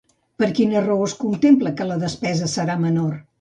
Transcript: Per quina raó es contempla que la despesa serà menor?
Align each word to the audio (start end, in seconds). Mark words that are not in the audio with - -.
Per 0.43 0.47
quina 0.59 0.79
raó 0.85 1.03
es 1.09 1.13
contempla 1.19 1.75
que 1.83 1.87
la 1.91 1.99
despesa 2.05 2.49
serà 2.55 2.79
menor? 2.89 3.15